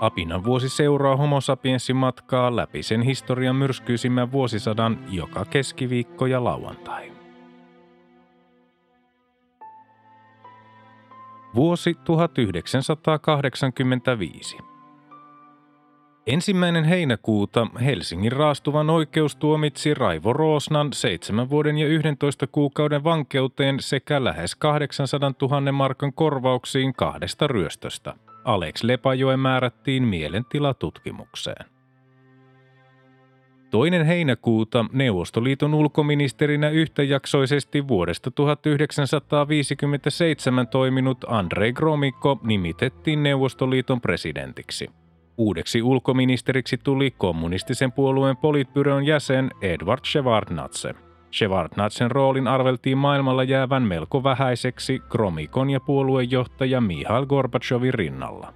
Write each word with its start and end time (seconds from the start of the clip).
Apinan 0.00 0.44
vuosi 0.44 0.68
seuraa 0.68 1.16
homo 1.16 1.40
sapiensin 1.40 1.96
matkaa 1.96 2.56
läpi 2.56 2.82
sen 2.82 3.02
historian 3.02 3.56
myrskyisimmän 3.56 4.32
vuosisadan 4.32 4.98
joka 5.08 5.44
keskiviikko 5.44 6.26
ja 6.26 6.44
lauantai. 6.44 7.12
Vuosi 11.54 11.94
1985. 12.04 14.58
Ensimmäinen 16.26 16.84
heinäkuuta 16.84 17.66
Helsingin 17.84 18.32
raastuvan 18.32 18.90
oikeus 18.90 19.36
tuomitsi 19.36 19.94
Raivo 19.94 20.32
Roosnan 20.32 20.92
seitsemän 20.92 21.50
vuoden 21.50 21.78
ja 21.78 21.86
11 21.86 22.46
kuukauden 22.46 23.04
vankeuteen 23.04 23.80
sekä 23.80 24.24
lähes 24.24 24.54
800 24.54 25.32
000 25.42 25.72
markan 25.72 26.12
korvauksiin 26.12 26.94
kahdesta 26.94 27.46
ryöstöstä– 27.46 28.14
Alex 28.44 28.82
Lepajoe 28.82 29.36
määrättiin 29.36 30.02
mielentilatutkimukseen. 30.02 31.66
Toinen 33.70 34.06
heinäkuuta 34.06 34.84
Neuvostoliiton 34.92 35.74
ulkoministerinä 35.74 36.70
yhtäjaksoisesti 36.70 37.88
vuodesta 37.88 38.30
1957 38.30 40.68
toiminut 40.68 41.18
Andrei 41.28 41.72
Gromikko 41.72 42.40
nimitettiin 42.42 43.22
Neuvostoliiton 43.22 44.00
presidentiksi. 44.00 44.90
Uudeksi 45.38 45.82
ulkoministeriksi 45.82 46.78
tuli 46.78 47.10
kommunistisen 47.10 47.92
puolueen 47.92 48.36
politbyron 48.36 49.06
jäsen 49.06 49.50
Edward 49.62 50.04
Shevardnadze. 50.04 50.94
Shevardnadsen 51.34 52.10
roolin 52.10 52.48
arveltiin 52.48 52.98
maailmalla 52.98 53.44
jäävän 53.44 53.82
melko 53.82 54.24
vähäiseksi 54.24 54.98
Kromikon 55.08 55.70
ja 55.70 55.80
puoluejohtaja 55.80 56.80
Mihail 56.80 57.26
Gorbachevin 57.26 57.94
rinnalla. 57.94 58.54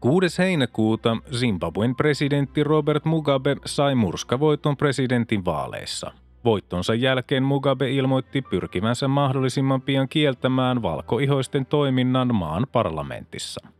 6. 0.00 0.38
heinäkuuta 0.38 1.16
Zimbabwen 1.34 1.96
presidentti 1.96 2.64
Robert 2.64 3.04
Mugabe 3.04 3.56
sai 3.66 3.94
murskavoiton 3.94 4.76
presidentin 4.76 5.44
vaaleissa. 5.44 6.12
Voittonsa 6.44 6.94
jälkeen 6.94 7.42
Mugabe 7.42 7.90
ilmoitti 7.90 8.42
pyrkivänsä 8.42 9.08
mahdollisimman 9.08 9.82
pian 9.82 10.08
kieltämään 10.08 10.82
valkoihoisten 10.82 11.66
toiminnan 11.66 12.34
maan 12.34 12.66
parlamentissa– 12.72 13.68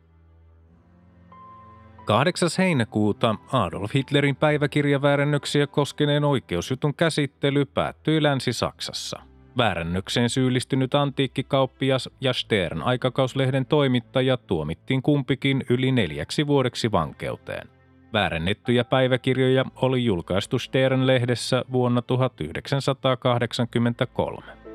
8. 2.08 2.48
heinäkuuta 2.58 3.34
Adolf 3.52 3.94
Hitlerin 3.94 4.36
päiväkirjaväärennöksiä 4.36 5.66
koskeneen 5.66 6.24
oikeusjutun 6.24 6.94
käsittely 6.94 7.64
päättyi 7.64 8.22
Länsi-Saksassa. 8.22 9.20
Väärännökseen 9.58 10.30
syyllistynyt 10.30 10.94
antiikkikauppias 10.94 12.10
ja 12.20 12.32
Stern 12.32 12.82
aikakauslehden 12.82 13.66
toimittaja 13.66 14.36
tuomittiin 14.36 15.02
kumpikin 15.02 15.64
yli 15.70 15.92
neljäksi 15.92 16.46
vuodeksi 16.46 16.92
vankeuteen. 16.92 17.68
Väärennettyjä 18.12 18.84
päiväkirjoja 18.84 19.64
oli 19.76 20.04
julkaistu 20.04 20.58
Stern-lehdessä 20.58 21.64
vuonna 21.72 22.02
1983. 22.02 24.67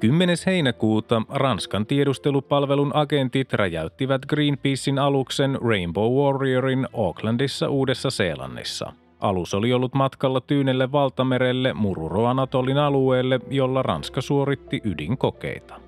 10. 0.00 0.36
heinäkuuta 0.46 1.22
Ranskan 1.28 1.86
tiedustelupalvelun 1.86 2.96
agentit 2.96 3.52
räjäyttivät 3.52 4.26
Greenpeacein 4.26 4.98
aluksen 4.98 5.58
Rainbow 5.68 6.12
Warriorin 6.12 6.88
Aucklandissa 6.92 7.68
Uudessa-Seelannissa. 7.68 8.92
Alus 9.20 9.54
oli 9.54 9.72
ollut 9.72 9.94
matkalla 9.94 10.40
Tyynelle 10.40 10.92
valtamerelle 10.92 11.72
Mururoa-Anatolin 11.72 12.78
alueelle, 12.78 13.40
jolla 13.50 13.82
Ranska 13.82 14.20
suoritti 14.20 14.80
ydinkokeita. 14.84 15.80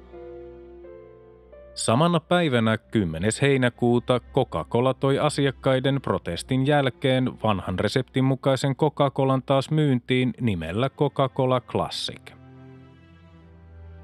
Samana 1.75 2.21
päivänä 2.21 2.79
10. 2.79 3.31
heinäkuuta 3.43 4.21
Coca-Cola 4.35 4.95
toi 4.95 5.19
asiakkaiden 5.19 6.01
protestin 6.01 6.67
jälkeen 6.67 7.33
vanhan 7.43 7.79
reseptin 7.79 8.25
mukaisen 8.25 8.77
Coca-Colan 8.77 9.43
taas 9.47 9.71
myyntiin 9.71 10.35
nimellä 10.41 10.91
Coca-Cola 10.91 11.61
Classic. 11.61 12.38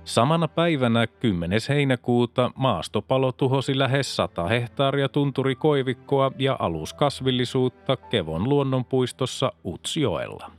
Samana 0.05 0.49
päivänä 0.49 1.07
10. 1.07 1.61
heinäkuuta 1.69 2.51
maastopalo 2.55 3.33
tuhosi 3.33 3.79
lähes 3.79 4.17
100 4.17 4.49
hehtaaria 4.49 5.09
tunturikoivikkoa 5.09 6.33
ja 6.39 6.57
aluskasvillisuutta 6.59 7.97
Kevon 7.97 8.49
luonnonpuistossa 8.49 9.53
Utsjoella. 9.65 10.51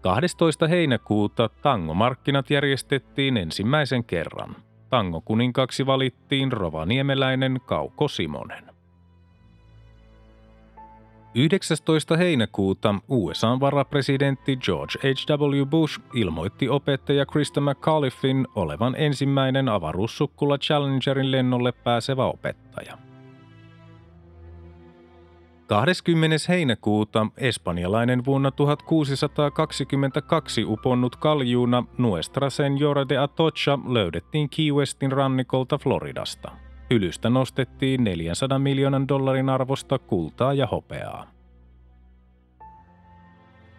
12. 0.00 0.68
heinäkuuta 0.68 1.48
tangomarkkinat 1.62 2.50
järjestettiin 2.50 3.36
ensimmäisen 3.36 4.04
kerran. 4.04 4.56
Tangokuninkaksi 4.88 5.86
valittiin 5.86 6.52
rovaniemeläinen 6.52 7.60
Kauko 7.66 8.08
Simonen. 8.08 8.64
19. 11.34 12.16
heinäkuuta 12.16 12.94
USAn 13.08 13.60
varapresidentti 13.60 14.56
George 14.56 14.92
H.W. 15.02 15.66
Bush 15.66 16.00
ilmoitti 16.14 16.68
opettaja 16.68 17.26
Krista 17.26 17.60
McAuliffin 17.60 18.46
olevan 18.54 18.94
ensimmäinen 18.98 19.68
avaruussukkula 19.68 20.58
Challengerin 20.58 21.32
lennolle 21.32 21.72
pääsevä 21.72 22.24
opettaja. 22.24 22.98
20. 25.66 26.36
heinäkuuta 26.48 27.26
espanjalainen 27.36 28.24
vuonna 28.24 28.50
1622 28.50 30.64
uponnut 30.64 31.16
kaljuuna 31.16 31.84
Nuestra 31.98 32.48
Señora 32.48 33.08
de 33.08 33.18
Atocha 33.18 33.78
löydettiin 33.88 34.50
Key 34.56 34.72
Westin 34.72 35.12
rannikolta 35.12 35.78
Floridasta– 35.78 36.50
Hylystä 36.90 37.30
nostettiin 37.30 38.04
400 38.04 38.58
miljoonan 38.58 39.08
dollarin 39.08 39.48
arvosta 39.48 39.98
kultaa 39.98 40.54
ja 40.54 40.66
hopeaa. 40.66 41.26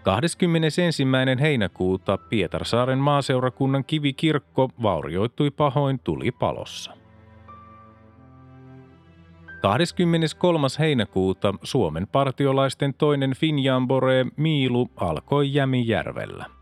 21. 0.04 0.82
heinäkuuta 1.42 2.18
Pietarsaaren 2.18 3.00
maaseurakunnan 3.00 3.84
kivikirkko 3.86 4.70
vaurioitui 4.82 5.52
pahoin 5.52 6.00
tulipalossa. 6.00 6.92
23. 9.62 10.68
heinäkuuta 10.80 11.54
Suomen 11.64 12.08
partiolaisten 12.08 12.94
toinen 12.94 13.36
Finjambore 13.36 14.26
Miilu 14.38 14.92
alkoi 14.96 15.54
Jämijärvellä– 15.54 16.46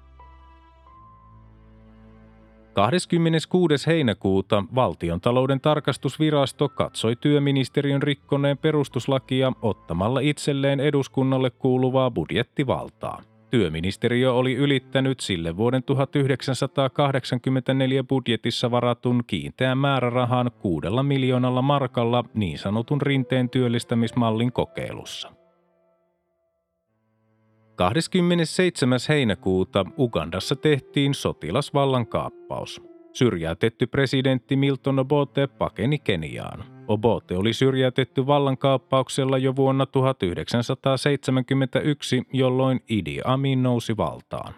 26. 2.80 3.88
heinäkuuta 3.88 4.64
valtion 4.76 5.22
talouden 5.22 5.62
tarkastusvirasto 5.62 6.70
katsoi 6.70 7.16
työministeriön 7.16 8.04
rikkoneen 8.04 8.58
perustuslakia 8.58 9.54
ottamalla 9.62 10.20
itselleen 10.20 10.80
eduskunnalle 10.80 11.50
kuuluvaa 11.50 12.12
budjettivaltaa. 12.12 13.22
Työministeriö 13.50 14.34
oli 14.34 14.56
ylittänyt 14.56 15.20
sille 15.20 15.58
vuoden 15.58 15.84
1984 15.84 18.04
budjetissa 18.04 18.72
varatun 18.72 19.24
kiinteän 19.28 19.78
määrärahan 19.78 20.52
kuudella 20.60 21.04
miljoonalla 21.04 21.62
markalla 21.62 22.24
niin 22.34 22.58
sanotun 22.58 23.02
rinteen 23.02 23.50
työllistämismallin 23.50 24.52
kokeilussa. 24.52 25.39
27. 27.80 29.00
heinäkuuta 29.10 29.86
Ugandassa 29.98 30.56
tehtiin 30.56 31.14
sotilasvallan 31.14 32.08
kaappaus. 32.08 32.82
Syrjäytetty 33.14 33.88
presidentti 33.88 34.56
Milton 34.56 35.00
Obote 35.00 35.48
pakeni 35.48 36.00
Keniaan. 36.00 36.64
Obote 36.88 37.38
oli 37.38 37.54
syrjäytetty 37.54 38.28
vallankaappauksella 38.28 39.38
jo 39.38 39.56
vuonna 39.56 39.86
1971, 39.86 42.22
jolloin 42.34 42.80
Idi 42.90 43.18
Amin 43.26 43.64
nousi 43.64 43.98
valtaan. 43.98 44.54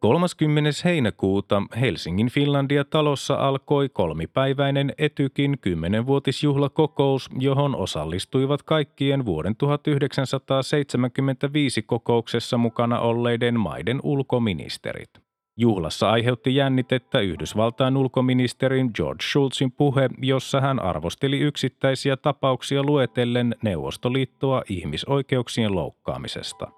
30. 0.00 0.70
heinäkuuta 0.84 1.62
Helsingin 1.80 2.30
Finlandia-talossa 2.30 3.34
alkoi 3.34 3.88
kolmipäiväinen 3.88 4.92
Etykin 4.98 5.58
kymmenenvuotisjuhlakokous, 5.60 7.28
johon 7.38 7.76
osallistuivat 7.76 8.62
kaikkien 8.62 9.24
vuoden 9.24 9.56
1975 9.56 11.82
kokouksessa 11.82 12.58
mukana 12.58 13.00
olleiden 13.00 13.60
maiden 13.60 14.00
ulkoministerit. 14.02 15.10
Juhlassa 15.58 16.10
aiheutti 16.10 16.54
jännitettä 16.54 17.20
Yhdysvaltain 17.20 17.96
ulkoministerin 17.96 18.90
George 18.94 19.24
Shultzin 19.32 19.72
puhe, 19.72 20.08
jossa 20.18 20.60
hän 20.60 20.80
arvosteli 20.80 21.38
yksittäisiä 21.38 22.16
tapauksia 22.16 22.82
luetellen 22.82 23.54
Neuvostoliittoa 23.62 24.62
ihmisoikeuksien 24.68 25.74
loukkaamisesta. 25.74 26.75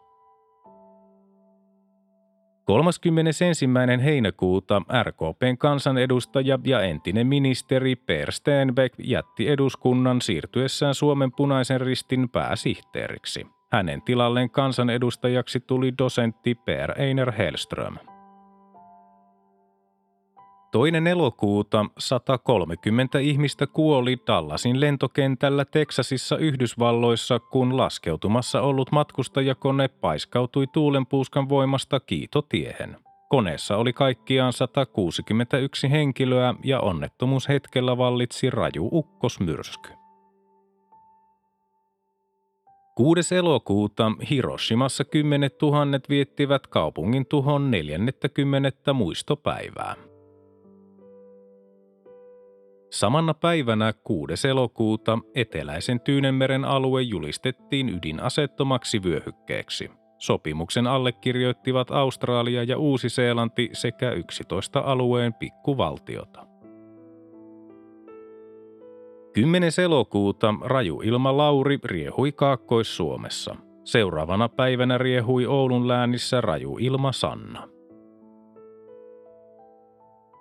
31. 2.69 3.45
heinäkuuta 4.05 4.83
RKPn 5.03 5.59
kansanedustaja 5.59 6.59
ja 6.65 6.81
entinen 6.81 7.27
ministeri 7.27 7.97
Per 7.97 8.33
Stenbeck 8.33 8.95
jätti 8.99 9.49
eduskunnan 9.49 10.21
siirtyessään 10.21 10.95
Suomen 10.95 11.31
punaisen 11.37 11.81
ristin 11.81 12.29
pääsihteeriksi. 12.29 13.47
Hänen 13.73 14.03
tilalleen 14.03 14.51
kansanedustajaksi 14.51 15.61
tuli 15.61 15.93
dosentti 15.99 16.55
Per 16.55 17.03
Einer 17.03 17.33
Hellström. 17.33 17.97
Toinen 20.73 21.07
elokuuta 21.07 21.85
130 21.99 23.19
ihmistä 23.19 23.67
kuoli 23.67 24.19
Dallasin 24.27 24.81
lentokentällä 24.81 25.65
Teksasissa 25.65 26.37
Yhdysvalloissa, 26.37 27.39
kun 27.39 27.77
laskeutumassa 27.77 28.63
ollut 28.63 28.93
matkustajakone 28.93 29.89
paiskautui 29.89 30.67
tuulenpuuskan 30.67 31.49
voimasta 31.49 32.01
kiitotiehen. 32.01 32.97
Koneessa 33.29 33.77
oli 33.77 33.93
kaikkiaan 33.93 34.53
161 34.53 35.91
henkilöä 35.91 36.55
ja 36.65 36.81
onnettomuushetkellä 36.81 37.99
vallitsi 37.99 38.51
raju 38.51 38.89
ukkosmyrsky. 38.93 39.89
6. 42.95 43.35
elokuuta 43.35 44.13
Hiroshimassa 44.31 45.05
kymmenet 45.05 45.59
tuhannet 45.59 46.09
viettivät 46.09 46.67
kaupungin 46.67 47.27
tuhon 47.27 47.71
40. 47.71 48.93
muistopäivää. 48.93 50.08
Samana 52.91 53.35
päivänä 53.35 53.93
6. 54.05 54.49
elokuuta 54.49 55.19
eteläisen 55.35 56.01
Tyynenmeren 56.01 56.65
alue 56.65 57.03
julistettiin 57.03 57.89
ydinasettomaksi 57.89 59.03
vyöhykkeeksi. 59.03 59.91
Sopimuksen 60.19 60.87
allekirjoittivat 60.87 61.91
Australia 61.91 62.63
ja 62.63 62.79
Uusi-Seelanti 62.79 63.71
sekä 63.73 64.11
11 64.11 64.81
alueen 64.81 65.35
pikkuvaltiota. 65.35 66.47
10. 69.35 69.71
elokuuta 69.85 70.55
raju 70.65 71.01
ilma 71.05 71.37
Lauri 71.37 71.79
riehui 71.85 72.33
Kaakkois-Suomessa. 72.33 73.57
Seuraavana 73.85 74.49
päivänä 74.49 74.99
riehui 74.99 75.47
Oulun 75.47 75.89
läänissä 75.89 76.41
raju 76.41 76.79
ilma 76.81 77.13
Sanna. 77.13 77.69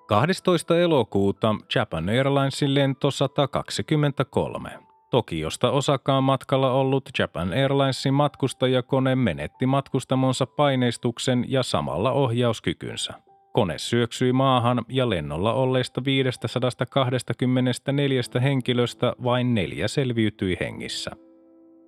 12. 0.07 0.79
elokuuta 0.79 1.55
Japan 1.75 2.09
Airlinesin 2.09 2.75
lento 2.75 3.11
123. 3.11 4.69
Tokiosta 5.11 5.71
Osakaan 5.71 6.23
matkalla 6.23 6.71
ollut 6.71 7.09
Japan 7.19 7.53
Airlinesin 7.53 8.13
matkustajakone 8.13 9.15
menetti 9.15 9.65
matkustamonsa 9.65 10.45
paineistuksen 10.45 11.45
ja 11.47 11.63
samalla 11.63 12.11
ohjauskykynsä. 12.11 13.13
Kone 13.53 13.77
syöksyi 13.77 14.33
maahan 14.33 14.85
ja 14.89 15.09
lennolla 15.09 15.53
olleista 15.53 16.05
524 16.05 18.21
henkilöstä 18.41 19.13
vain 19.23 19.55
neljä 19.55 19.87
selviytyi 19.87 20.57
hengissä. 20.59 21.11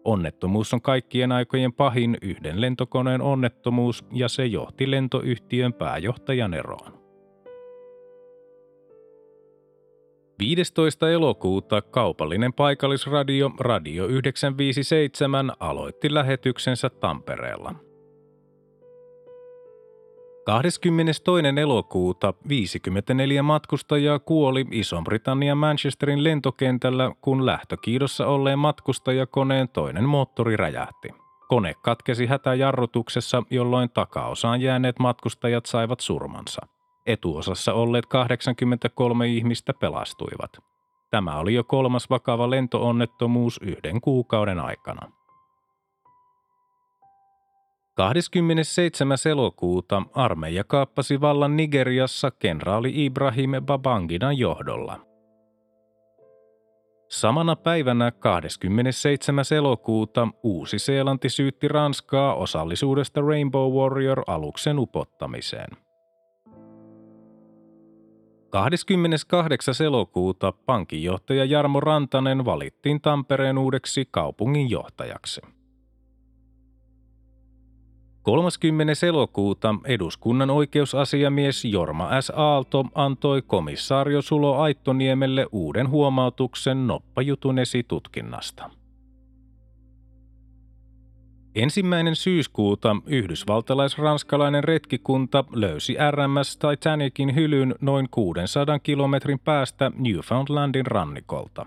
Onnettomuus 0.04 0.74
on 0.74 0.82
kaikkien 0.82 1.32
aikojen 1.32 1.74
pahin 1.74 2.18
yhden 2.22 2.62
lentokoneen 2.62 3.22
onnettomuus 3.22 4.06
ja 4.12 4.28
se 4.28 4.46
johti 4.46 4.92
lentoyhtiön 4.92 5.74
pääjohtajan 5.74 6.54
eroon. 6.54 7.09
15. 10.40 11.10
elokuuta 11.10 11.82
kaupallinen 11.82 12.54
paikallisradio 12.54 13.52
Radio 13.60 14.06
957 14.06 15.52
aloitti 15.60 16.14
lähetyksensä 16.14 16.90
Tampereella. 16.90 17.76
22. 20.46 21.22
elokuuta 21.62 22.34
54 22.50 23.44
matkustajaa 23.44 24.20
kuoli 24.20 24.66
Ison-Britannian 24.72 25.58
Manchesterin 25.58 26.24
lentokentällä, 26.24 27.12
kun 27.22 27.46
lähtökiidossa 27.46 28.28
olleen 28.28 28.60
matkustajakoneen 28.60 29.70
toinen 29.70 30.04
moottori 30.04 30.58
räjähti. 30.58 31.10
Kone 31.48 31.74
katkesi 31.82 32.26
hätäjarrutuksessa, 32.26 33.44
jolloin 33.50 33.90
takaosaan 33.90 34.62
jääneet 34.62 35.00
matkustajat 35.00 35.66
saivat 35.66 36.00
surmansa– 36.00 36.62
Etuosassa 37.06 37.74
olleet 37.74 38.06
83 38.06 39.28
ihmistä 39.28 39.74
pelastuivat. 39.74 40.52
Tämä 41.12 41.40
oli 41.40 41.54
jo 41.54 41.64
kolmas 41.64 42.10
vakava 42.10 42.50
lentoonnettomuus 42.50 43.60
yhden 43.64 44.02
kuukauden 44.02 44.60
aikana. 44.60 45.12
27. 47.96 49.18
elokuuta 49.30 50.04
armeija 50.14 50.64
kaappasi 50.64 51.22
vallan 51.22 51.58
Nigeriassa 51.58 52.32
kenraali 52.32 53.06
Ibrahim 53.06 53.52
Babanginan 53.66 54.38
johdolla. 54.38 55.00
Samana 57.10 57.56
päivänä 57.56 58.12
27. 58.12 59.46
elokuuta 59.56 60.28
Uusi-Seelanti 60.44 61.30
syytti 61.30 61.68
Ranskaa 61.68 62.36
osallisuudesta 62.36 63.22
Rainbow 63.22 63.74
Warrior-aluksen 63.74 64.80
upottamiseen– 64.80 65.70
28. 68.50 69.86
elokuuta 69.86 70.52
pankinjohtaja 70.52 71.46
Jarmo 71.46 71.80
Rantanen 71.80 72.46
valittiin 72.46 73.02
Tampereen 73.02 73.58
uudeksi 73.58 74.08
kaupunginjohtajaksi. 74.12 75.42
30. 78.22 79.08
elokuuta 79.08 79.76
eduskunnan 79.86 80.50
oikeusasiamies 80.50 81.66
Jorma 81.66 82.22
S. 82.22 82.32
Aalto 82.36 82.86
antoi 82.96 83.42
komissaario 83.42 84.22
Sulo 84.22 84.60
Aittoniemelle 84.60 85.48
uuden 85.52 85.90
huomautuksen 85.90 86.88
noppajutun 86.88 87.60
esitutkinnasta. 87.60 88.79
Ensimmäinen 91.56 92.16
syyskuuta 92.16 92.96
yhdysvaltalais-ranskalainen 93.06 94.64
retkikunta 94.64 95.44
löysi 95.52 95.96
RMS 96.12 96.58
Titanicin 96.58 97.36
hylyn 97.36 97.76
noin 97.82 98.08
600 98.12 98.80
kilometrin 98.80 99.40
päästä 99.40 99.92
Newfoundlandin 99.98 100.86
rannikolta. 100.86 101.66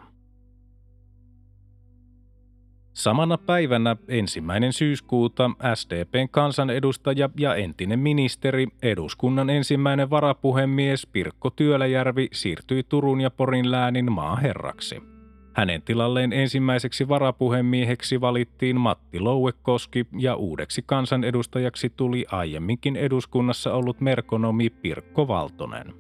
Samana 2.92 3.38
päivänä 3.38 3.96
ensimmäinen 4.08 4.72
syyskuuta 4.72 5.50
SDPn 5.74 6.28
kansanedustaja 6.30 7.30
ja 7.36 7.54
entinen 7.54 7.98
ministeri, 7.98 8.66
eduskunnan 8.82 9.50
ensimmäinen 9.50 10.10
varapuhemies 10.10 11.06
Pirkko 11.06 11.50
Työläjärvi 11.50 12.28
siirtyi 12.32 12.82
Turun 12.82 13.20
ja 13.20 13.30
Porin 13.30 13.70
läänin 13.70 14.12
maaherraksi– 14.12 15.02
hänen 15.54 15.82
tilalleen 15.82 16.32
ensimmäiseksi 16.32 17.08
varapuhemieheksi 17.08 18.20
valittiin 18.20 18.80
Matti 18.80 19.20
Louekoski 19.20 20.06
ja 20.18 20.34
uudeksi 20.34 20.82
kansanedustajaksi 20.86 21.90
tuli 21.96 22.24
aiemminkin 22.30 22.96
eduskunnassa 22.96 23.72
ollut 23.74 24.00
merkonomi 24.00 24.70
Pirkko 24.70 25.28
Valtonen. 25.28 25.94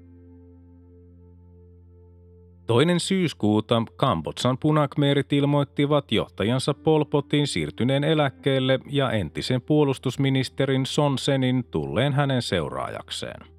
Toinen 2.66 3.00
syyskuuta 3.00 3.82
Kambotsan 3.96 4.58
punakmeerit 4.58 5.32
ilmoittivat 5.32 6.12
johtajansa 6.12 6.74
Polpotin 6.74 7.46
siirtyneen 7.46 8.04
eläkkeelle 8.04 8.78
ja 8.90 9.10
entisen 9.10 9.62
puolustusministerin 9.62 10.86
Son 10.86 11.18
Senin 11.18 11.64
tulleen 11.64 12.12
hänen 12.12 12.42
seuraajakseen. 12.42 13.51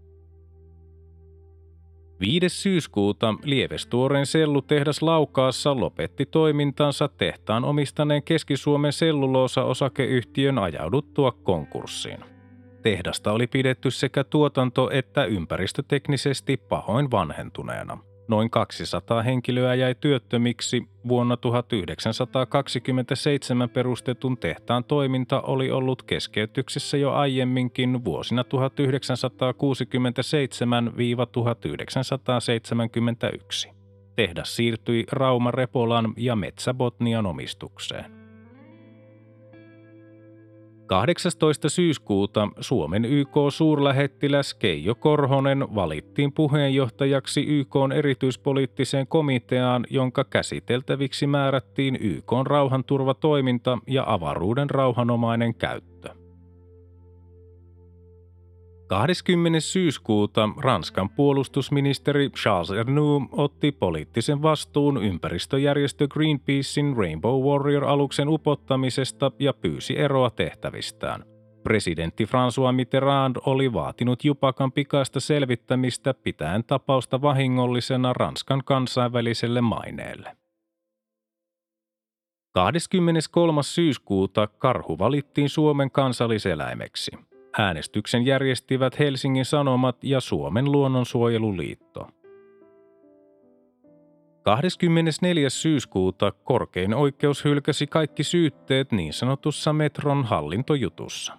5. 2.20 2.50
syyskuuta 2.50 3.36
Lievestuoreen 3.43 4.25
sellutehdas 4.25 5.01
Laukaassa 5.01 5.79
lopetti 5.79 6.25
toimintansa 6.25 7.08
tehtaan 7.08 7.65
omistaneen 7.65 8.24
Keski-Suomen 8.24 8.93
selluloosa-osakeyhtiön 8.93 10.60
ajauduttua 10.60 11.32
konkurssiin. 11.32 12.20
Tehdasta 12.82 13.32
oli 13.32 13.48
pidetty 13.48 13.91
sekä 13.91 14.24
tuotanto- 14.24 14.89
että 14.91 15.25
ympäristöteknisesti 15.25 16.58
pahoin 16.58 17.12
vanhentuneena– 17.12 17.98
Noin 18.27 18.50
200 18.50 19.22
henkilöä 19.22 19.75
jäi 19.75 19.96
työttömiksi. 19.96 20.88
Vuonna 21.08 21.38
1927 21.38 23.70
perustetun 23.70 24.38
tehtaan 24.38 24.84
toiminta 24.84 25.42
oli 25.42 25.72
ollut 25.72 26.03
keskeytyksessä 26.03 26.98
jo 26.98 27.12
aiemminkin 27.12 28.06
vuosina 28.06 28.44
1967-1971. 33.70 33.74
Tehdas 34.15 34.56
siirtyi 34.56 35.06
Rauma 35.12 35.51
Repolan 35.51 36.13
ja 36.18 36.36
Metsä 36.36 36.74
Botnian 36.74 37.25
omistukseen. 37.25 38.23
18. 40.85 41.69
syyskuuta 41.69 42.47
Suomen 42.59 43.05
YK-suurlähettiläs 43.05 44.53
Keijo 44.53 44.95
Korhonen 44.95 45.75
valittiin 45.75 46.33
puheenjohtajaksi 46.33 47.45
YK 47.47 47.75
erityispoliittiseen 47.95 49.07
komiteaan, 49.07 49.85
jonka 49.89 50.23
käsiteltäviksi 50.23 51.27
määrättiin 51.27 51.97
YK 52.01 52.31
rauhanturvatoiminta 52.45 53.77
ja 53.87 54.03
avaruuden 54.07 54.69
rauhanomainen 54.69 55.55
käyttö. 55.55 56.23
20. 58.93 59.59
syyskuuta 59.59 60.50
Ranskan 60.59 61.09
puolustusministeri 61.09 62.29
Charles 62.29 62.71
Ernoux 62.71 63.29
otti 63.31 63.71
poliittisen 63.71 64.41
vastuun 64.41 65.03
ympäristöjärjestö 65.03 66.07
Greenpeacein 66.07 66.97
Rainbow 66.97 67.43
Warrior-aluksen 67.43 68.29
upottamisesta 68.29 69.31
ja 69.39 69.53
pyysi 69.53 70.00
eroa 70.00 70.29
tehtävistään. 70.29 71.23
Presidentti 71.63 72.25
François 72.25 72.71
Mitterrand 72.71 73.35
oli 73.45 73.73
vaatinut 73.73 74.23
Jupakan 74.23 74.71
pikaista 74.71 75.19
selvittämistä 75.19 76.13
pitäen 76.13 76.63
tapausta 76.63 77.21
vahingollisena 77.21 78.13
Ranskan 78.13 78.62
kansainväliselle 78.65 79.62
maineelle. 79.62 80.38
23. 82.51 83.63
syyskuuta 83.63 84.47
karhu 84.47 85.00
valittiin 85.00 85.50
Suomen 85.50 85.91
kansalliseläimeksi. 85.91 87.12
Äänestyksen 87.57 88.25
järjestivät 88.25 89.00
Helsingin 89.00 89.45
Sanomat 89.45 90.03
ja 90.03 90.19
Suomen 90.19 90.72
luonnonsuojeluliitto. 90.72 92.07
24. 94.43 95.50
syyskuuta 95.50 96.31
korkein 96.31 96.93
oikeus 96.93 97.45
hylkäsi 97.45 97.88
kaikki 97.88 98.24
syytteet 98.24 98.91
niin 98.91 99.13
sanotussa 99.13 99.74
metron 99.74 100.24
hallintojutussa. 100.24 101.38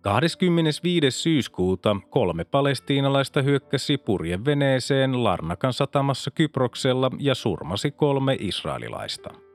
25. 0.00 1.10
syyskuuta 1.10 1.96
kolme 2.10 2.44
palestiinalaista 2.44 3.42
hyökkäsi 3.42 3.98
purjeveneeseen 3.98 5.24
Larnakan 5.24 5.72
satamassa 5.72 6.30
Kyproksella 6.30 7.10
ja 7.18 7.34
surmasi 7.34 7.90
kolme 7.90 8.36
israelilaista. 8.40 9.47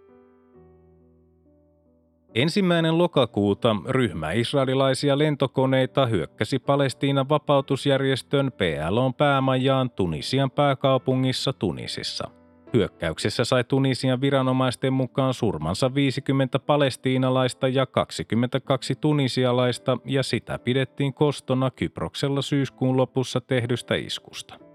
Ensimmäinen 2.36 2.98
lokakuuta 2.98 3.76
ryhmä 3.90 4.32
israelilaisia 4.32 5.18
lentokoneita 5.18 6.06
hyökkäsi 6.06 6.60
Palestiinan 6.60 7.30
vapautusjärjestön 7.30 8.52
PLOn 8.52 9.14
päämajaan 9.14 9.90
Tunisian 9.90 10.52
pääkaupungissa 10.52 11.54
Tunisissa. 11.54 12.30
Hyökkäyksessä 12.74 13.46
sai 13.46 13.64
Tunisian 13.64 14.22
viranomaisten 14.22 14.94
mukaan 14.94 15.34
surmansa 15.34 15.96
50 15.96 16.60
palestiinalaista 16.60 17.68
ja 17.68 17.86
22 17.86 18.96
tunisialaista 18.96 19.98
ja 20.06 20.24
sitä 20.24 20.60
pidettiin 20.60 21.14
kostona 21.14 21.72
Kyproksella 21.72 22.42
syyskuun 22.42 22.98
lopussa 22.98 23.42
tehdystä 23.42 23.96
iskusta. 23.96 24.73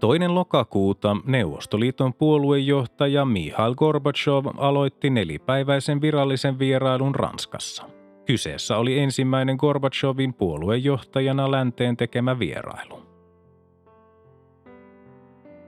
Toinen 0.00 0.34
lokakuuta 0.34 1.16
Neuvostoliiton 1.26 2.14
puoluejohtaja 2.14 3.24
Mihail 3.24 3.74
Gorbachev 3.74 4.46
aloitti 4.56 5.10
nelipäiväisen 5.10 6.00
virallisen 6.00 6.58
vierailun 6.58 7.14
Ranskassa. 7.14 7.84
Kyseessä 8.26 8.76
oli 8.76 8.98
ensimmäinen 8.98 9.56
Gorbachevin 9.56 10.34
puoluejohtajana 10.34 11.50
länteen 11.50 11.96
tekemä 11.96 12.38
vierailu. 12.38 13.02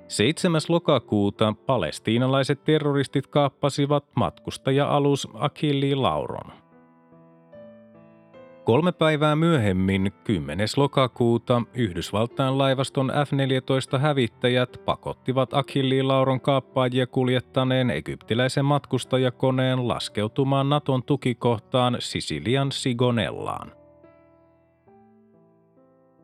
7. 0.09 0.61
lokakuuta 0.69 1.55
palestiinalaiset 1.67 2.65
terroristit 2.65 3.27
kaappasivat 3.27 4.05
matkustaja-alus 4.17 5.29
Achilli 5.35 5.95
Lauron. 5.95 6.62
Kolme 8.64 8.92
päivää 8.92 9.37
myöhemmin, 9.37 10.12
10. 10.25 10.69
lokakuuta, 10.76 11.62
Yhdysvaltain 11.75 12.59
laivaston 12.59 13.12
F-14 13.26 13.99
hävittäjät 13.99 14.81
pakottivat 14.85 15.54
Achilli-lauron 15.54 16.40
kaappaajia 16.40 17.07
kuljettaneen 17.07 17.90
egyptiläisen 17.90 18.64
matkustajakoneen 18.64 19.88
laskeutumaan 19.88 20.69
Naton 20.69 21.02
tukikohtaan 21.02 21.97
Sisilian 21.99 22.73
Sigonellaan. 22.73 23.73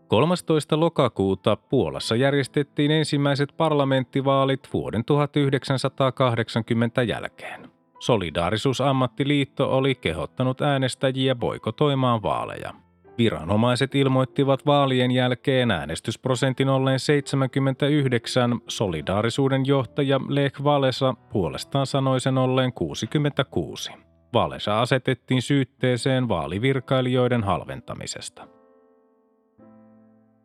13. 0.08 0.80
lokakuuta 0.80 1.56
Puolassa 1.56 2.16
järjestettiin 2.16 2.90
ensimmäiset 2.90 3.54
parlamenttivaalit 3.56 4.68
vuoden 4.72 5.04
1980 5.04 7.02
jälkeen. 7.02 7.77
Solidaarisuusammattiliitto 7.98 9.76
oli 9.76 9.94
kehottanut 9.94 10.60
äänestäjiä 10.60 11.34
boikotoimaan 11.34 12.22
vaaleja. 12.22 12.74
Viranomaiset 13.18 13.94
ilmoittivat 13.94 14.66
vaalien 14.66 15.10
jälkeen 15.10 15.70
äänestysprosentin 15.70 16.68
olleen 16.68 16.98
79, 17.00 18.60
solidaarisuuden 18.68 19.66
johtaja 19.66 20.20
Lech 20.28 20.64
Valesa 20.64 21.14
puolestaan 21.32 21.86
sanoi 21.86 22.20
sen 22.20 22.38
olleen 22.38 22.72
66. 22.72 23.92
Valesa 24.32 24.80
asetettiin 24.80 25.42
syytteeseen 25.42 26.28
vaalivirkailijoiden 26.28 27.44
halventamisesta. 27.44 28.57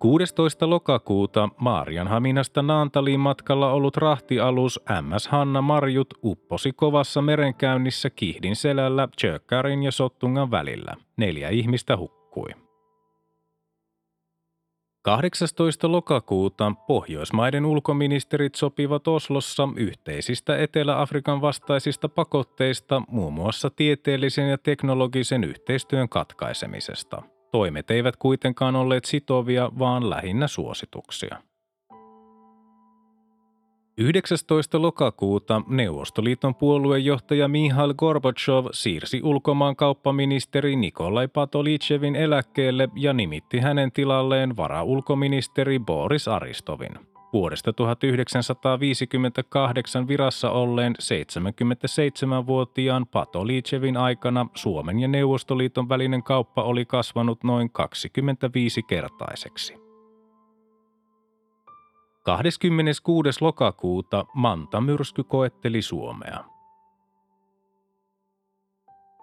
16. 0.03 0.69
lokakuuta 0.69 1.49
Maarianhaminasta 1.57 2.61
Naantaliin 2.61 3.19
matkalla 3.19 3.71
ollut 3.71 3.97
rahtialus 3.97 4.79
MS 5.01 5.27
Hanna 5.27 5.61
Marjut 5.61 6.13
upposi 6.23 6.71
kovassa 6.71 7.21
merenkäynnissä 7.21 8.09
Kihdin 8.09 8.55
selällä 8.55 9.07
Tjökkärin 9.21 9.83
ja 9.83 9.91
Sottungan 9.91 10.51
välillä. 10.51 10.95
Neljä 11.17 11.49
ihmistä 11.49 11.97
hukkui. 11.97 12.49
18. 15.01 15.91
lokakuuta 15.91 16.71
Pohjoismaiden 16.87 17.65
ulkoministerit 17.65 18.55
sopivat 18.55 19.07
Oslossa 19.07 19.69
yhteisistä 19.75 20.57
Etelä-Afrikan 20.57 21.41
vastaisista 21.41 22.09
pakotteista 22.09 23.01
muun 23.07 23.33
muassa 23.33 23.69
tieteellisen 23.69 24.49
ja 24.49 24.57
teknologisen 24.57 25.43
yhteistyön 25.43 26.09
katkaisemisesta– 26.09 27.21
Toimet 27.53 27.91
eivät 27.91 28.15
kuitenkaan 28.15 28.75
olleet 28.75 29.05
sitovia, 29.05 29.71
vaan 29.79 30.09
lähinnä 30.09 30.47
suosituksia. 30.47 31.37
19. 33.97 34.81
lokakuuta 34.81 35.61
Neuvostoliiton 35.67 36.55
puoluejohtaja 36.55 37.47
Mihail 37.47 37.93
Gorbachev 37.93 38.65
siirsi 38.71 39.21
ulkomaankauppaministeri 39.23 40.75
Nikolai 40.75 41.27
Patolichevin 41.27 42.15
eläkkeelle 42.15 42.89
ja 42.95 43.13
nimitti 43.13 43.59
hänen 43.59 43.91
tilalleen 43.91 44.57
varaulkoministeri 44.57 45.79
Boris 45.79 46.27
Aristovin 46.27 47.12
vuodesta 47.33 47.73
1958 47.73 50.07
virassa 50.07 50.51
olleen 50.51 50.95
77-vuotiaan 50.95 53.07
Patolichevin 53.07 53.97
aikana 53.97 54.47
Suomen 54.55 54.99
ja 54.99 55.07
Neuvostoliiton 55.07 55.89
välinen 55.89 56.23
kauppa 56.23 56.63
oli 56.63 56.85
kasvanut 56.85 57.43
noin 57.43 57.69
25-kertaiseksi. 57.69 59.83
26. 62.23 63.29
lokakuuta 63.41 64.25
Manta-myrsky 64.33 65.23
koetteli 65.23 65.81
Suomea. 65.81 66.52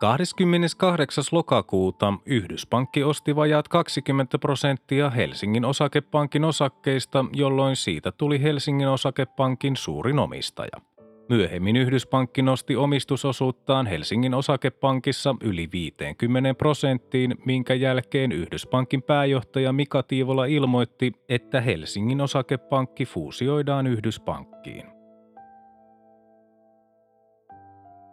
28. 0.01 1.25
lokakuuta 1.33 2.15
Yhdyspankki 2.27 3.05
osti 3.05 3.37
vajaat 3.37 3.69
20 3.69 4.39
prosenttia 4.39 5.11
Helsingin 5.11 5.65
osakepankin 5.65 6.45
osakkeista, 6.45 7.25
jolloin 7.33 7.77
siitä 7.77 8.13
tuli 8.13 8.43
Helsingin 8.43 8.89
osakepankin 8.89 9.77
suurin 9.77 10.19
omistaja. 10.19 10.81
Myöhemmin 11.29 11.77
Yhdyspankki 11.77 12.43
nosti 12.43 12.77
omistusosuuttaan 12.77 13.87
Helsingin 13.87 14.35
osakepankissa 14.35 15.35
yli 15.41 15.69
50 15.73 16.55
prosenttiin, 16.55 17.35
minkä 17.45 17.75
jälkeen 17.75 18.33
Yhdyspankin 18.33 19.03
pääjohtaja 19.03 19.73
Mika 19.73 20.03
Tiivola 20.03 20.45
ilmoitti, 20.45 21.13
että 21.29 21.61
Helsingin 21.61 22.21
osakepankki 22.21 23.07
fuusioidaan 23.07 23.87
Yhdyspankkiin. 23.87 25.00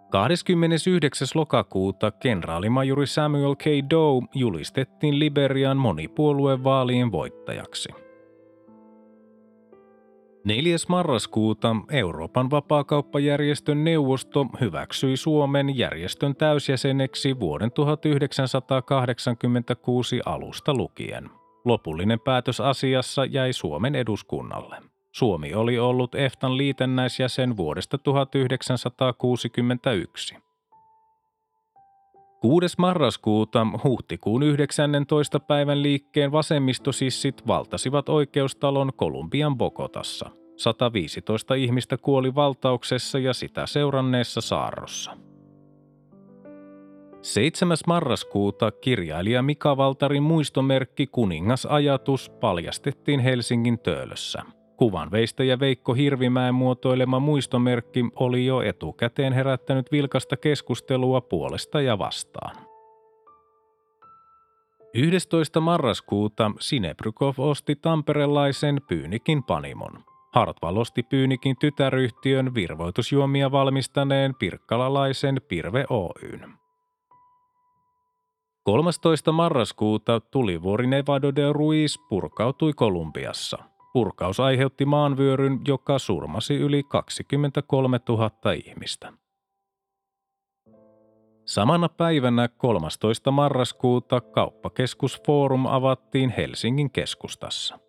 29. 0.10 1.28
lokakuuta 1.36 2.12
kenraalimajuri 2.12 3.08
Samuel 3.08 3.56
K. 3.56 3.66
Doe 3.90 4.22
julistettiin 4.36 5.20
Liberian 5.20 5.78
monipuoluevaalien 5.78 7.12
voittajaksi. 7.12 7.90
4. 10.44 10.76
marraskuuta 10.90 11.76
Euroopan 11.92 12.50
vapaakauppajärjestön 12.50 13.84
neuvosto 13.84 14.46
hyväksyi 14.62 15.18
Suomen 15.18 15.78
järjestön 15.78 16.36
täysjäseneksi 16.36 17.40
vuoden 17.40 17.72
1986 17.72 20.22
alusta 20.26 20.74
lukien. 20.74 21.30
Lopullinen 21.66 22.20
päätös 22.20 22.62
asiassa 22.62 23.26
jäi 23.26 23.54
Suomen 23.54 23.96
eduskunnalle. 23.96 24.97
Suomi 25.18 25.54
oli 25.54 25.80
ollut 25.80 26.16
EFTAn 26.16 26.58
liitännäisjäsen 26.58 27.58
vuodesta 27.58 27.98
1961. 27.98 30.36
6. 32.42 32.76
marraskuuta 32.78 33.68
huhtikuun 33.84 34.44
19. 34.44 35.40
päivän 35.40 35.84
liikkeen 35.84 36.32
vasemmistosissit 36.32 37.48
valtasivat 37.48 38.10
oikeustalon 38.10 38.92
Kolumbian 38.96 39.58
Bogotassa. 39.58 40.30
115 40.56 41.54
ihmistä 41.54 41.98
kuoli 41.98 42.36
valtauksessa 42.36 43.20
ja 43.20 43.34
sitä 43.34 43.68
seuranneessa 43.68 44.42
saarrossa. 44.42 45.18
7. 47.22 47.78
marraskuuta 47.88 48.72
kirjailija 48.72 49.42
Mika 49.42 49.78
Valtarin 49.78 50.24
muistomerkki 50.24 51.08
Kuningasajatus 51.08 52.30
paljastettiin 52.30 53.20
Helsingin 53.20 53.80
töölössä. 53.80 54.57
Kuvan 54.78 55.12
veistäjä 55.12 55.60
Veikko 55.60 55.94
Hirvimäen 55.94 56.56
muotoilema 56.56 57.20
muistomerkki 57.20 58.06
oli 58.16 58.46
jo 58.46 58.62
etukäteen 58.62 59.34
herättänyt 59.34 59.92
vilkasta 59.92 60.38
keskustelua 60.38 61.22
puolesta 61.22 61.82
ja 61.82 61.98
vastaan. 61.98 62.56
11. 64.94 65.62
marraskuuta 65.62 66.52
Sinebrykov 66.60 67.34
osti 67.38 67.76
tamperelaisen 67.76 68.82
Pyynikin 68.88 69.44
Panimon. 69.44 70.04
Hartwall 70.34 70.78
osti 70.78 71.04
Pyynikin 71.04 71.56
tytäryhtiön 71.60 72.56
virvoitusjuomia 72.56 73.52
valmistaneen 73.52 74.36
pirkkalalaisen 74.36 75.42
Pirve 75.48 75.86
Oyn. 75.90 76.54
13. 78.64 79.32
marraskuuta 79.32 80.20
tulivuori 80.20 80.88
Nevado 80.88 81.36
de 81.36 81.54
Ruiz 81.54 81.96
purkautui 82.10 82.74
Kolumbiassa. 82.74 83.77
Purkaus 83.98 84.40
aiheutti 84.40 84.86
maanvyöryn, 84.86 85.60
joka 85.68 86.00
surmasi 86.00 86.56
yli 86.56 86.84
23 86.84 88.00
000 88.10 88.32
ihmistä. 88.52 89.14
Samana 91.46 91.90
päivänä 91.90 92.48
13. 92.48 93.32
marraskuuta 93.32 94.22
kauppakeskus 94.22 95.22
Forum 95.26 95.66
avattiin 95.66 96.30
Helsingin 96.30 96.92
keskustassa. 96.92 97.80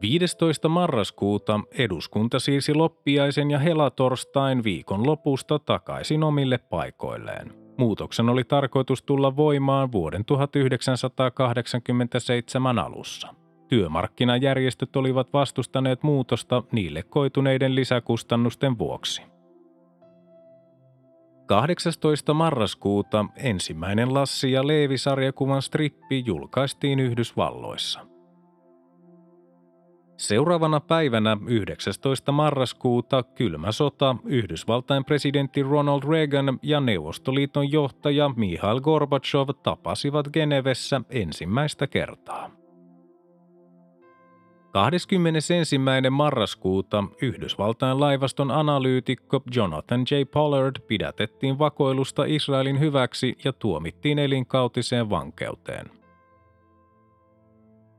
15. 0.00 0.68
marraskuuta 0.68 1.60
eduskunta 1.78 2.38
siirsi 2.38 2.74
loppiaisen 2.74 3.50
ja 3.50 3.58
helatorstain 3.58 4.64
viikon 4.64 5.06
lopusta 5.06 5.58
takaisin 5.58 6.24
omille 6.24 6.58
paikoilleen. 6.58 7.54
Muutoksen 7.78 8.28
oli 8.28 8.44
tarkoitus 8.44 9.02
tulla 9.02 9.36
voimaan 9.36 9.92
vuoden 9.92 10.24
1987 10.24 12.78
alussa. 12.78 13.39
Työmarkkinajärjestöt 13.70 14.96
olivat 14.96 15.32
vastustaneet 15.32 16.02
muutosta 16.02 16.62
niille 16.72 17.02
koituneiden 17.02 17.74
lisäkustannusten 17.74 18.78
vuoksi. 18.78 19.22
18. 21.46 22.34
marraskuuta 22.34 23.26
ensimmäinen 23.36 24.14
Lassi 24.14 24.52
ja 24.52 24.66
Leevi-sarjakuvan 24.66 25.62
strippi 25.62 26.22
julkaistiin 26.26 27.00
Yhdysvalloissa. 27.00 28.00
Seuraavana 30.16 30.80
päivänä 30.80 31.36
19. 31.46 32.32
marraskuuta 32.32 33.22
kylmä 33.22 33.72
sota 33.72 34.16
Yhdysvaltain 34.24 35.04
presidentti 35.04 35.62
Ronald 35.62 36.02
Reagan 36.08 36.58
ja 36.62 36.80
Neuvostoliiton 36.80 37.72
johtaja 37.72 38.30
Mihail 38.36 38.80
Gorbachev 38.80 39.48
tapasivat 39.62 40.28
Genevessä 40.32 41.00
ensimmäistä 41.10 41.86
kertaa. 41.86 42.59
21. 44.72 45.78
marraskuuta 46.10 47.04
Yhdysvaltain 47.22 48.00
laivaston 48.00 48.50
analyytikko 48.50 49.42
Jonathan 49.54 50.00
J. 50.00 50.14
Pollard 50.32 50.76
pidätettiin 50.86 51.58
vakoilusta 51.58 52.24
Israelin 52.24 52.80
hyväksi 52.80 53.36
ja 53.44 53.52
tuomittiin 53.52 54.18
elinkautiseen 54.18 55.10
vankeuteen. 55.10 55.90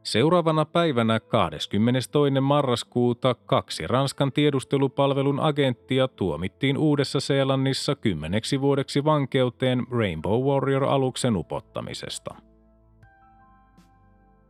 Seuraavana 0.04 0.66
päivänä 0.66 1.20
22. 1.20 2.12
marraskuuta 2.42 3.34
kaksi 3.34 3.88
Ranskan 3.88 4.32
tiedustelupalvelun 4.32 5.40
agenttia 5.40 6.08
tuomittiin 6.08 6.78
Uudessa-Seelannissa 6.78 7.96
kymmeneksi 7.96 8.62
vuodeksi 8.62 9.04
vankeuteen 9.04 9.88
Rainbow 9.92 10.44
Warrior-aluksen 10.44 11.36
upottamisesta. 11.38 12.51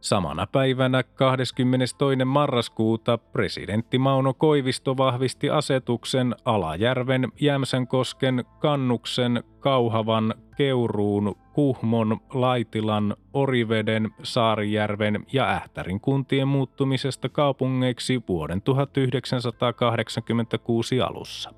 Samana 0.02 0.48
päivänä 0.48 1.04
22. 1.04 2.26
marraskuuta 2.26 3.18
presidentti 3.18 3.98
Mauno 3.98 4.34
Koivisto 4.34 4.98
vahvisti 4.98 5.50
asetuksen 5.50 6.36
Alajärven, 6.46 7.28
Jämsänkosken, 7.42 8.46
Kannuksen, 8.60 9.44
Kauhavan, 9.60 10.34
Keuruun, 10.58 11.36
Kuhmon, 11.54 12.18
Laitilan, 12.34 13.16
Oriveden, 13.34 14.10
Saarijärven 14.24 15.26
ja 15.34 15.50
Ähtärin 15.50 16.00
kuntien 16.00 16.48
muuttumisesta 16.48 17.30
kaupungeiksi 17.30 18.22
vuoden 18.28 18.62
1986 18.62 21.02
alussa. 21.02 21.54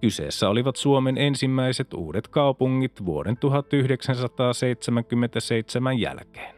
Kyseessä 0.00 0.48
olivat 0.48 0.76
Suomen 0.76 1.18
ensimmäiset 1.18 1.94
uudet 1.94 2.28
kaupungit 2.28 3.04
vuoden 3.04 3.36
1977 3.36 5.98
jälkeen. 5.98 6.53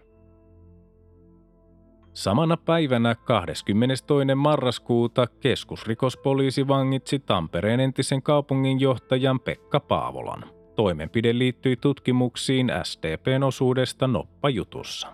Samana 2.17 2.57
päivänä 2.57 3.15
22. 3.15 4.05
marraskuuta 4.35 5.27
keskusrikospoliisi 5.27 6.69
vangitsi 6.69 7.19
Tampereen 7.19 7.81
entisen 7.81 8.23
kaupunginjohtajan 8.23 9.41
Pekka 9.41 9.81
Paavolan. 9.81 10.45
Toimenpide 10.77 11.39
liittyi 11.39 11.77
tutkimuksiin 11.77 12.73
SDPn 12.83 13.43
osuudesta 13.43 14.07
Noppa-jutussa. 14.07 15.09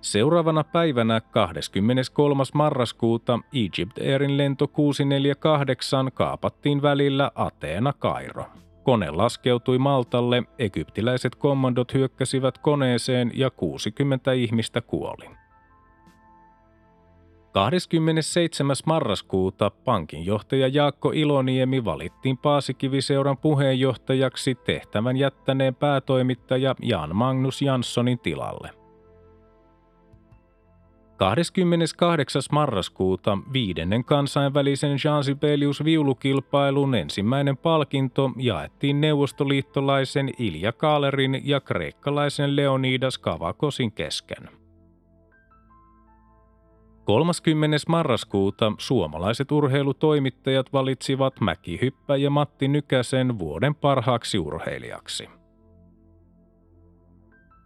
Seuraavana 0.00 0.64
päivänä 0.64 1.20
23. 1.20 2.44
marraskuuta 2.54 3.38
Egypt 3.52 3.98
Airin 3.98 4.38
lento 4.38 4.68
648 4.68 6.12
kaapattiin 6.14 6.82
välillä 6.82 7.30
Ateena-Kairo. 7.34 8.44
Kone 8.82 9.10
laskeutui 9.10 9.78
Maltalle, 9.78 10.42
egyptiläiset 10.58 11.34
kommandot 11.34 11.94
hyökkäsivät 11.94 12.58
koneeseen 12.58 13.30
ja 13.34 13.50
60 13.50 14.32
ihmistä 14.32 14.80
kuoli. 14.80 15.40
27. 17.52 18.76
marraskuuta 18.86 19.70
pankinjohtaja 19.70 20.68
Jaakko 20.68 21.10
Iloniemi 21.14 21.84
valittiin 21.84 22.38
Paasikiviseuran 22.38 23.38
puheenjohtajaksi 23.38 24.54
tehtävän 24.54 25.16
jättäneen 25.16 25.74
päätoimittaja 25.74 26.74
Jan 26.82 27.16
Magnus 27.16 27.62
Janssonin 27.62 28.18
tilalle. 28.18 28.79
28. 31.20 32.42
marraskuuta 32.52 33.38
viidennen 33.52 34.04
kansainvälisen 34.04 34.96
Jean 35.04 35.24
Sibelius 35.24 35.84
viulukilpailun 35.84 36.94
ensimmäinen 36.94 37.56
palkinto 37.56 38.30
jaettiin 38.36 39.00
neuvostoliittolaisen 39.00 40.30
Ilja 40.38 40.72
Kaalerin 40.72 41.40
ja 41.44 41.60
kreikkalaisen 41.60 42.56
Leonidas 42.56 43.18
Kavakosin 43.18 43.92
kesken. 43.92 44.48
30. 47.04 47.76
marraskuuta 47.88 48.72
suomalaiset 48.78 49.52
urheilutoimittajat 49.52 50.72
valitsivat 50.72 51.40
mäkihyppä 51.40 52.16
ja 52.16 52.30
Matti 52.30 52.68
Nykäsen 52.68 53.38
vuoden 53.38 53.74
parhaaksi 53.74 54.38
urheilijaksi. 54.38 55.39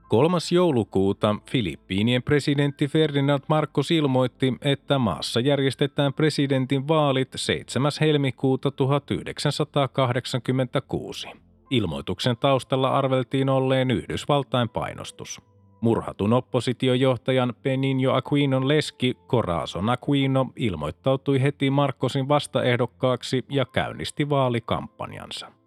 3. 0.09 0.37
joulukuuta 0.53 1.37
Filippiinien 1.51 2.23
presidentti 2.23 2.89
Ferdinand 2.89 3.43
Marcos 3.49 3.91
ilmoitti, 3.91 4.55
että 4.63 4.99
maassa 4.99 5.41
järjestetään 5.41 6.15
presidentin 6.15 6.89
vaalit 6.89 7.29
7. 7.37 7.93
helmikuuta 8.01 8.71
1986. 8.71 11.29
Ilmoituksen 11.71 12.37
taustalla 12.37 12.89
arveltiin 12.89 13.49
olleen 13.49 13.91
Yhdysvaltain 13.91 14.69
painostus. 14.69 15.41
Murhatun 15.81 16.33
oppositiojohtajan 16.33 17.55
Benigno 17.63 18.13
Aquinon 18.13 18.69
leski 18.69 19.15
Corazon 19.29 19.91
Aquino 19.91 20.47
ilmoittautui 20.57 21.43
heti 21.43 21.71
Marcosin 21.71 22.29
vastaehdokkaaksi 22.29 23.45
ja 23.51 23.65
käynnisti 23.65 24.29
vaalikampanjansa. 24.29 25.64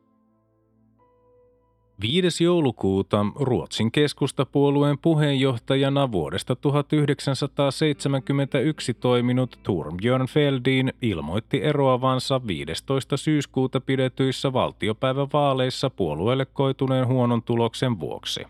5. 2.02 2.44
joulukuuta 2.44 3.26
Ruotsin 3.36 3.92
keskustapuolueen 3.92 4.98
puheenjohtajana 4.98 6.12
vuodesta 6.12 6.56
1971 6.56 8.94
toiminut 8.94 9.60
Torbjörn 9.64 10.28
Feldin 10.28 10.94
ilmoitti 11.02 11.64
eroavansa 11.64 12.42
15. 12.48 13.18
syyskuuta 13.18 13.82
pidetyissä 13.82 14.54
valtiopäivävaaleissa 14.54 15.90
puolueelle 15.90 16.46
koituneen 16.46 17.08
huonon 17.08 17.44
tuloksen 17.44 18.00
vuoksi. 18.00 18.42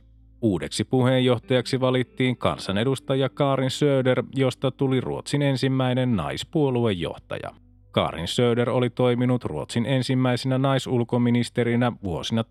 Uudeksi 0.42 0.84
puheenjohtajaksi 0.84 1.80
valittiin 1.80 2.38
kansanedustaja 2.38 3.30
Karin 3.30 3.72
Söder, 3.72 4.24
josta 4.36 4.72
tuli 4.72 5.02
Ruotsin 5.02 5.42
ensimmäinen 5.42 6.16
naispuoluejohtaja. 6.16 7.67
Karin 7.98 8.28
Söder 8.28 8.70
oli 8.70 8.90
toiminut 8.90 9.44
Ruotsin 9.44 9.86
ensimmäisenä 9.86 10.58
naisulkoministerinä 10.58 11.92
vuosina 12.04 12.44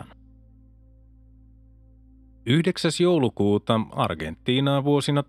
1976-1978. 0.00 0.04
9. 2.48 2.90
joulukuuta 3.00 3.80
Argentiinaa 3.92 4.84
vuosina 4.84 5.20
1976-1983 5.20 5.24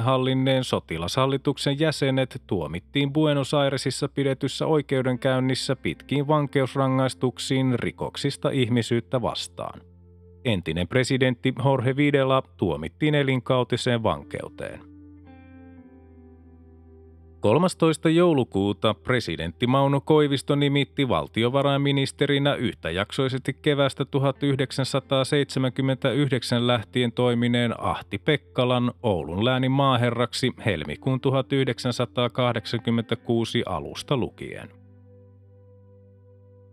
hallinneen 0.00 0.64
sotilashallituksen 0.64 1.80
jäsenet 1.80 2.42
tuomittiin 2.46 3.12
Buenos 3.12 3.54
Airesissa 3.54 4.08
pidetyssä 4.08 4.66
oikeudenkäynnissä 4.66 5.76
pitkiin 5.76 6.28
vankeusrangaistuksiin 6.28 7.78
rikoksista 7.78 8.50
ihmisyyttä 8.50 9.22
vastaan. 9.22 9.80
Entinen 10.44 10.88
presidentti 10.88 11.54
Jorge 11.64 11.96
Videla 11.96 12.42
tuomittiin 12.56 13.14
elinkautiseen 13.14 14.02
vankeuteen. 14.02 14.97
13. 17.48 18.08
joulukuuta 18.08 18.94
presidentti 18.94 19.66
Mauno 19.66 20.00
Koivisto 20.00 20.54
nimitti 20.54 21.08
valtiovarainministerinä 21.08 22.54
yhtäjaksoisesti 22.54 23.56
kevästä 23.62 24.04
1979 24.04 26.66
lähtien 26.66 27.12
toimineen 27.12 27.74
Ahti 27.78 28.18
Pekkalan 28.18 28.92
Oulun 29.02 29.44
läänin 29.44 29.72
maaherraksi 29.72 30.52
helmikuun 30.66 31.20
1986 31.20 33.62
alusta 33.66 34.16
lukien. 34.16 34.77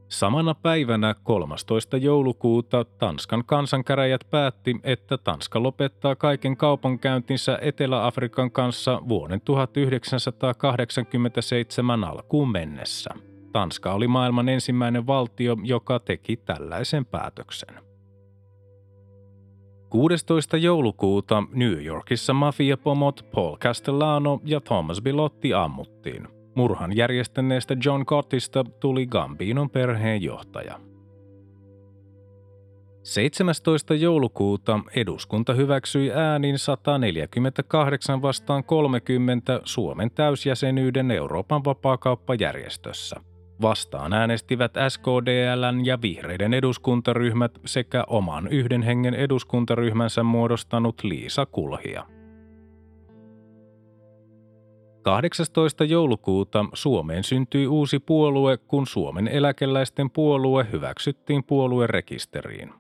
Samana 0.09 0.55
päivänä 0.55 1.15
13. 1.23 1.97
joulukuuta 1.97 2.85
Tanskan 2.85 3.43
kansankäräjät 3.45 4.21
päätti, 4.31 4.75
että 4.83 5.17
Tanska 5.17 5.63
lopettaa 5.63 6.15
kaiken 6.15 6.57
kaupankäyntinsä 6.57 7.59
Etelä-Afrikan 7.61 8.51
kanssa 8.51 9.01
vuoden 9.07 9.41
1987 9.41 12.03
alkuun 12.03 12.51
mennessä. 12.51 13.09
Tanska 13.51 13.93
oli 13.93 14.07
maailman 14.07 14.49
ensimmäinen 14.49 15.07
valtio, 15.07 15.57
joka 15.63 15.99
teki 15.99 16.37
tällaisen 16.37 17.05
päätöksen. 17.05 17.75
16. 19.89 20.57
joulukuuta 20.57 21.43
New 21.53 21.85
Yorkissa 21.85 22.33
mafiapomot 22.33 23.25
Paul 23.35 23.57
Castellano 23.57 24.41
ja 24.43 24.61
Thomas 24.61 25.01
Bilotti 25.01 25.53
ammuttiin. 25.53 26.34
Murhan 26.55 26.95
järjestäneestä 26.95 27.75
John 27.85 28.05
Cottista 28.05 28.63
tuli 28.79 29.07
Gambinon 29.07 29.69
perheen 29.69 30.23
johtaja. 30.23 30.79
17. 33.03 33.93
joulukuuta 33.93 34.79
eduskunta 34.95 35.53
hyväksyi 35.53 36.11
äänin 36.11 36.59
148 36.59 38.21
vastaan 38.21 38.63
30 38.63 39.59
Suomen 39.63 40.11
täysjäsenyyden 40.11 41.11
Euroopan 41.11 41.65
vapaakauppajärjestössä. 41.65 43.15
Vastaan 43.61 44.13
äänestivät 44.13 44.73
SKDLn 44.89 45.85
ja 45.85 46.01
vihreiden 46.01 46.53
eduskuntaryhmät 46.53 47.51
sekä 47.65 48.03
oman 48.07 48.47
yhden 48.47 48.81
hengen 48.81 49.13
eduskuntaryhmänsä 49.13 50.23
muodostanut 50.23 51.03
Liisa 51.03 51.45
Kulhia. 51.45 52.14
18. 55.05 55.83
joulukuuta 55.83 56.65
Suomeen 56.73 57.23
syntyi 57.23 57.67
uusi 57.67 57.99
puolue, 57.99 58.57
kun 58.57 58.87
Suomen 58.87 59.27
eläkeläisten 59.27 60.09
puolue 60.09 60.67
hyväksyttiin 60.71 61.43
puoluerekisteriin. 61.43 62.73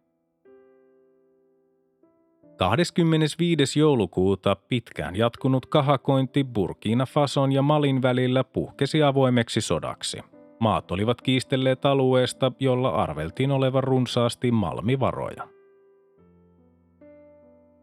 25. 2.57 3.79
joulukuuta 3.79 4.55
pitkään 4.55 5.15
jatkunut 5.15 5.65
kahakointi 5.65 6.43
Burkina 6.43 7.05
Fason 7.05 7.51
ja 7.51 7.61
Malin 7.61 8.01
välillä 8.01 8.43
puhkesi 8.43 9.03
avoimeksi 9.03 9.61
sodaksi. 9.61 10.17
Maat 10.59 10.91
olivat 10.91 11.21
kiistelleet 11.21 11.85
alueesta, 11.85 12.51
jolla 12.59 12.89
arveltiin 12.89 13.51
olevan 13.51 13.83
runsaasti 13.83 14.51
malmivaroja. 14.51 15.54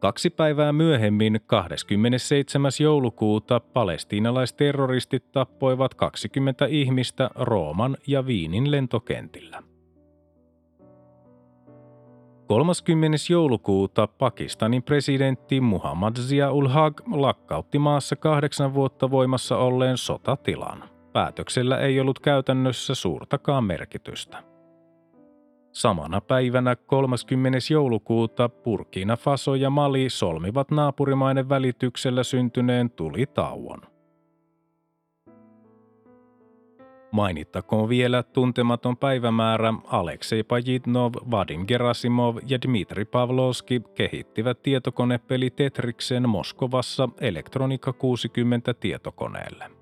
Kaksi 0.03 0.31
päivää 0.31 0.73
myöhemmin, 0.73 1.41
27. 1.47 2.71
joulukuuta, 2.81 3.61
palestiinalaisterroristit 3.61 5.33
tappoivat 5.33 5.95
20 5.95 6.67
ihmistä 6.67 7.31
Rooman 7.35 7.97
ja 8.07 8.27
Viinin 8.27 8.71
lentokentillä. 8.71 9.63
30. 12.47 13.19
joulukuuta 13.31 14.07
Pakistanin 14.07 14.83
presidentti 14.83 15.61
Muhammad 15.61 16.17
Zia-ul-Haq 16.17 17.01
lakkautti 17.13 17.79
maassa 17.79 18.17
kahdeksan 18.17 18.75
vuotta 18.75 19.11
voimassa 19.11 19.57
olleen 19.57 19.97
sotatilan. 19.97 20.85
Päätöksellä 21.13 21.79
ei 21.79 22.01
ollut 22.01 22.19
käytännössä 22.19 22.95
suurtakaan 22.95 23.65
merkitystä. 23.65 24.52
Samana 25.73 26.21
päivänä 26.21 26.77
30. 26.77 27.59
joulukuuta 27.71 28.49
Burkina 28.49 29.17
Faso 29.17 29.55
ja 29.55 29.71
Mali 29.71 30.11
solmivat 30.11 30.71
naapurimaiden 30.71 31.49
välityksellä 31.49 32.23
syntyneen 32.23 32.91
tulitauon. 32.91 33.81
Mainittakoon 37.13 37.89
vielä 37.89 38.23
tuntematon 38.23 38.97
päivämäärä 38.97 39.75
Aleksei 39.85 40.43
Pajitnov, 40.43 41.13
Vadim 41.31 41.67
Gerasimov 41.67 42.37
ja 42.47 42.59
Dmitri 42.63 43.05
Pavlovski 43.05 43.83
kehittivät 43.95 44.63
tietokonepeli 44.63 45.51
Tetriksen 45.51 46.29
Moskovassa 46.29 47.09
Elektronika 47.21 47.93
60 47.93 48.75
tietokoneelle. 48.75 49.82